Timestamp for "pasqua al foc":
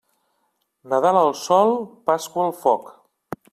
2.11-2.93